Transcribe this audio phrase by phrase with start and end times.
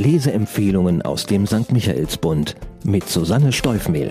[0.00, 1.72] Leseempfehlungen aus dem St.
[1.72, 4.10] Michaelsbund mit Susanne Steufmehl.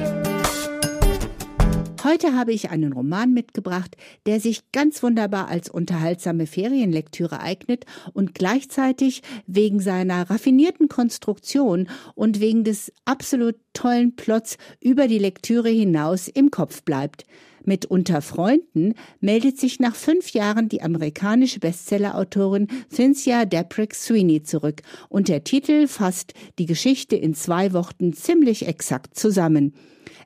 [2.03, 3.97] Heute habe ich einen Roman mitgebracht,
[4.27, 12.39] der sich ganz wunderbar als unterhaltsame Ferienlektüre eignet und gleichzeitig wegen seiner raffinierten Konstruktion und
[12.39, 17.25] wegen des absolut tollen Plots über die Lektüre hinaus im Kopf bleibt.
[17.69, 24.81] Mit Unter Freunden meldet sich nach fünf Jahren die amerikanische Bestsellerautorin Cynthia Deprick Sweeney zurück
[25.07, 29.75] und der Titel fasst die Geschichte in zwei Worten ziemlich exakt zusammen.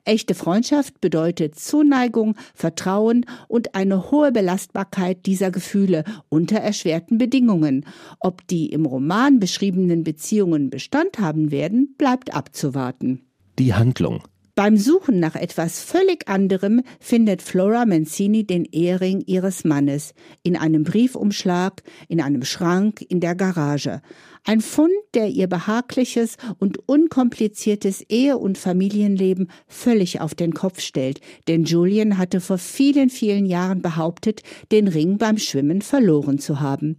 [0.06, 7.84] Echte Freundschaft bedeutet Zuneigung, Vertrauen und eine hohe Belastbarkeit dieser Gefühle unter erschwerten Bedingungen.
[8.20, 13.20] Ob die im Roman beschriebenen Beziehungen Bestand haben werden, bleibt abzuwarten.
[13.58, 14.22] Die Handlung
[14.54, 20.84] beim Suchen nach etwas völlig anderem findet Flora Mancini den Ehering ihres Mannes in einem
[20.84, 24.00] Briefumschlag, in einem Schrank, in der Garage.
[24.44, 31.20] Ein Fund, der ihr behagliches und unkompliziertes Ehe- und Familienleben völlig auf den Kopf stellt,
[31.48, 36.98] denn Julian hatte vor vielen, vielen Jahren behauptet, den Ring beim Schwimmen verloren zu haben.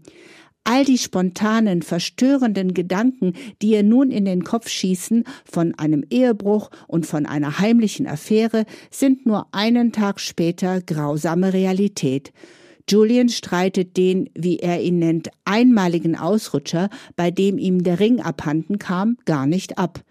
[0.67, 6.71] All die spontanen, verstörenden Gedanken, die ihr nun in den Kopf schießen, von einem Ehebruch
[6.87, 12.33] und von einer heimlichen Affäre, sind nur einen Tag später grausame Realität.
[12.89, 18.79] Julian streitet den, wie er ihn nennt, einmaligen Ausrutscher, bei dem ihm der Ring abhanden
[18.79, 20.03] kam, gar nicht ab.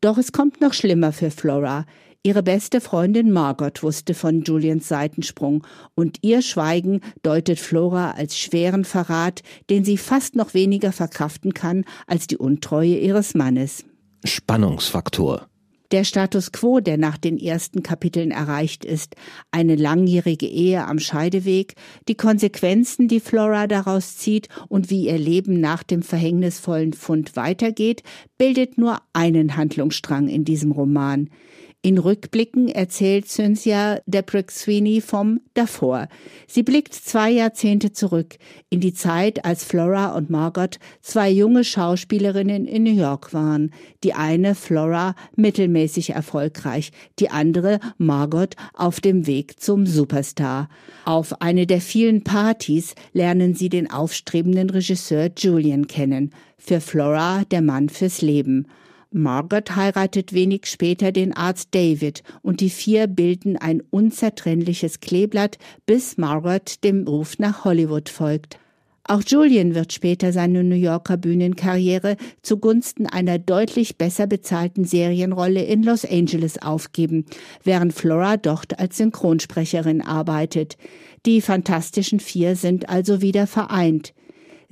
[0.00, 1.84] Doch es kommt noch schlimmer für Flora.
[2.22, 8.84] Ihre beste Freundin Margot wusste von Julians Seitensprung, und ihr Schweigen deutet Flora als schweren
[8.84, 13.86] Verrat, den sie fast noch weniger verkraften kann als die Untreue ihres Mannes.
[14.22, 15.50] Spannungsfaktor
[15.90, 19.16] der Status quo, der nach den ersten Kapiteln erreicht ist,
[19.50, 21.74] eine langjährige Ehe am Scheideweg,
[22.06, 28.02] die Konsequenzen, die Flora daraus zieht und wie ihr Leben nach dem verhängnisvollen Fund weitergeht,
[28.38, 31.28] bildet nur einen Handlungsstrang in diesem Roman.
[31.82, 36.08] In Rückblicken erzählt Cynthia Debrick Sweeney vom davor.
[36.46, 38.36] Sie blickt zwei Jahrzehnte zurück
[38.68, 43.72] in die Zeit, als Flora und Margot zwei junge Schauspielerinnen in New York waren.
[44.04, 50.68] Die eine, Flora, mittelmäßig erfolgreich, die andere, Margot, auf dem Weg zum Superstar.
[51.06, 56.34] Auf eine der vielen Partys lernen sie den aufstrebenden Regisseur Julian kennen.
[56.58, 58.66] Für Flora der Mann fürs Leben.
[59.12, 66.16] Margaret heiratet wenig später den Arzt David und die vier bilden ein unzertrennliches Kleeblatt, bis
[66.16, 68.58] Margaret dem Ruf nach Hollywood folgt.
[69.02, 75.82] Auch Julian wird später seine New Yorker Bühnenkarriere zugunsten einer deutlich besser bezahlten Serienrolle in
[75.82, 77.24] Los Angeles aufgeben,
[77.64, 80.76] während Flora dort als Synchronsprecherin arbeitet.
[81.26, 84.12] Die Fantastischen Vier sind also wieder vereint.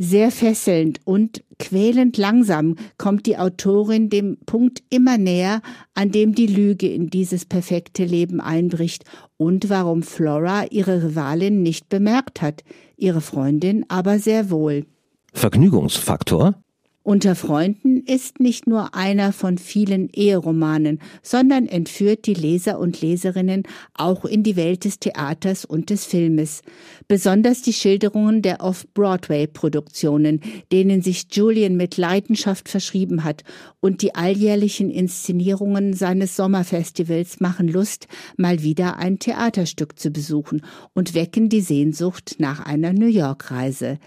[0.00, 5.60] Sehr fesselnd und quälend langsam kommt die Autorin dem Punkt immer näher,
[5.94, 9.04] an dem die Lüge in dieses perfekte Leben einbricht
[9.36, 12.62] und warum Flora ihre Rivalin nicht bemerkt hat,
[12.96, 14.86] ihre Freundin aber sehr wohl.
[15.32, 16.54] Vergnügungsfaktor?
[17.02, 23.64] Unter Freunden ist nicht nur einer von vielen Eheromanen, sondern entführt die Leser und Leserinnen
[23.94, 26.62] auch in die Welt des Theaters und des Filmes.
[27.08, 30.40] Besonders die Schilderungen der Off-Broadway-Produktionen,
[30.72, 33.44] denen sich Julian mit Leidenschaft verschrieben hat,
[33.80, 40.62] und die alljährlichen Inszenierungen seines Sommerfestivals machen Lust, mal wieder ein Theaterstück zu besuchen
[40.94, 43.98] und wecken die Sehnsucht nach einer New York-Reise.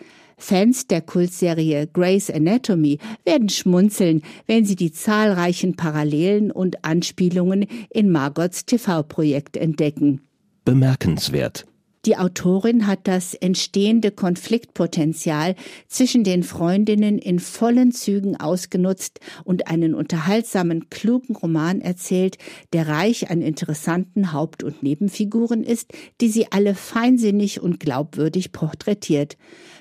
[0.41, 8.11] Fans der Kultserie Grey's Anatomy werden schmunzeln, wenn sie die zahlreichen Parallelen und Anspielungen in
[8.11, 10.21] Margots TV-Projekt entdecken.
[10.65, 11.65] Bemerkenswert.
[12.05, 15.53] Die Autorin hat das entstehende Konfliktpotenzial
[15.87, 22.39] zwischen den Freundinnen in vollen Zügen ausgenutzt und einen unterhaltsamen, klugen Roman erzählt,
[22.73, 25.91] der reich an interessanten Haupt- und Nebenfiguren ist,
[26.21, 29.37] die sie alle feinsinnig und glaubwürdig porträtiert.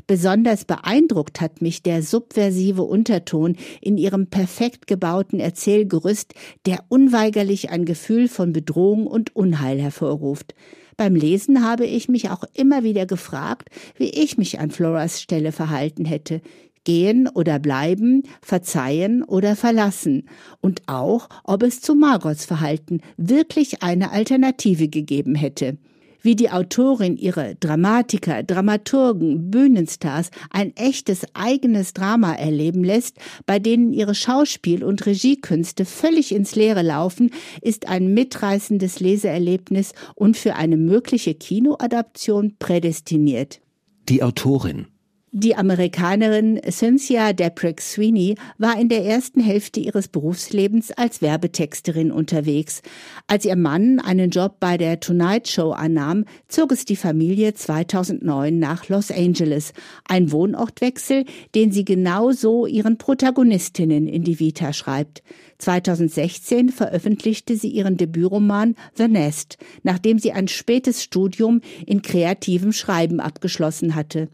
[0.06, 6.34] Besonders beeindruckt hat mich der subversive Unterton in ihrem perfekt gebauten Erzählgerüst,
[6.66, 10.54] der unweigerlich ein Gefühl von Bedrohung und Unheil hervorruft.
[11.00, 15.50] Beim Lesen habe ich mich auch immer wieder gefragt, wie ich mich an Floras Stelle
[15.50, 16.42] verhalten hätte.
[16.84, 20.28] Gehen oder bleiben, verzeihen oder verlassen.
[20.60, 25.78] Und auch, ob es zu Margots Verhalten wirklich eine Alternative gegeben hätte
[26.22, 33.92] wie die Autorin ihre Dramatiker, Dramaturgen, Bühnenstars ein echtes eigenes Drama erleben lässt, bei denen
[33.92, 37.30] ihre Schauspiel- und Regiekünste völlig ins Leere laufen,
[37.62, 43.60] ist ein mitreißendes Leseerlebnis und für eine mögliche Kinoadaption prädestiniert.
[44.08, 44.86] Die Autorin
[45.32, 52.82] Die Amerikanerin Cynthia Deprick Sweeney war in der ersten Hälfte ihres Berufslebens als Werbetexterin unterwegs.
[53.28, 58.58] Als ihr Mann einen Job bei der Tonight Show annahm, zog es die Familie 2009
[58.58, 59.72] nach Los Angeles.
[60.04, 61.24] Ein Wohnortwechsel,
[61.54, 65.22] den sie genauso ihren Protagonistinnen in die Vita schreibt.
[65.58, 73.20] 2016 veröffentlichte sie ihren Debütroman The Nest, nachdem sie ein spätes Studium in kreativem Schreiben
[73.20, 74.28] abgeschlossen hatte.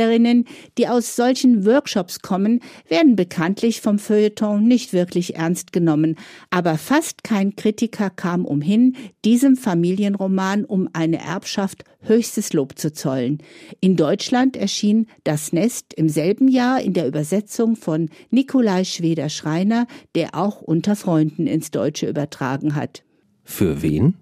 [0.00, 0.46] Schriftstellerinnen,
[0.78, 6.16] die aus solchen Workshops kommen, werden bekanntlich vom Feuilleton nicht wirklich ernst genommen,
[6.50, 13.38] aber fast kein Kritiker kam umhin, diesem Familienroman um eine Erbschaft höchstes Lob zu zollen.
[13.80, 20.34] In Deutschland erschien Das Nest im selben Jahr in der Übersetzung von Nikolai Schweder-Schreiner, der
[20.34, 23.02] auch unter Freunden ins Deutsche übertragen hat.
[23.44, 24.14] Für wen?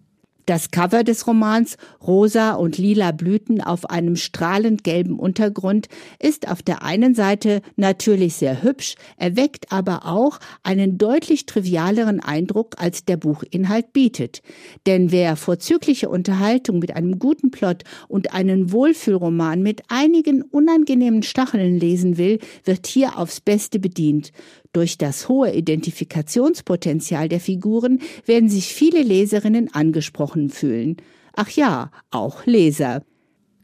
[0.49, 6.63] Das Cover des Romans Rosa und lila Blüten auf einem strahlend gelben Untergrund ist auf
[6.63, 13.19] der einen Seite natürlich sehr hübsch, erweckt aber auch einen deutlich trivialeren Eindruck, als der
[13.19, 14.41] Buchinhalt bietet.
[14.87, 21.79] Denn wer vorzügliche Unterhaltung mit einem guten Plot und einen Wohlfühlroman mit einigen unangenehmen Stacheln
[21.79, 24.33] lesen will, wird hier aufs Beste bedient.
[24.73, 30.97] Durch das hohe Identifikationspotenzial der Figuren werden sich viele Leserinnen angesprochen fühlen.
[31.35, 33.03] Ach ja, auch Leser.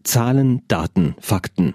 [0.03, 1.75] Zahlen, Daten, Fakten.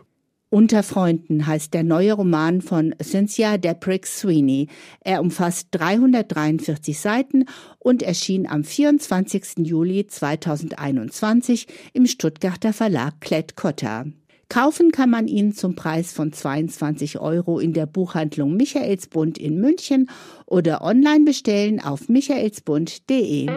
[0.52, 4.68] Unter Freunden heißt der neue Roman von Cynthia Deprick Sweeney.
[5.02, 7.46] Er umfasst 343 Seiten
[7.78, 9.58] und erschien am 24.
[9.60, 14.06] Juli 2021 im Stuttgarter Verlag Klett-Cotta.
[14.50, 20.10] Kaufen kann man ihn zum Preis von 22 Euro in der Buchhandlung Michaelsbund in München
[20.48, 23.48] oder online bestellen auf michaelsbund.de.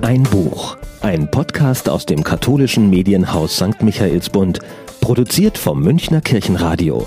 [0.00, 0.78] Ein Buch.
[1.02, 3.82] Ein Podcast aus dem katholischen Medienhaus St.
[3.82, 4.60] Michaelsbund,
[5.02, 7.06] produziert vom Münchner Kirchenradio.